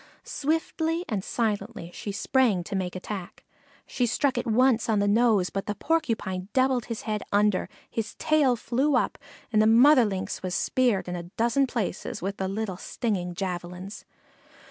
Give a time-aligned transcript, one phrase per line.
[0.23, 3.43] Swiftly and silently she sprang to make attack.
[3.85, 8.15] She struck it once on the nose, but the Porcupine doubled his head under, his
[8.15, 9.19] tail flew up,
[9.53, 14.03] and the mother Lynx was speared in a dozen places with the little stinging javelins.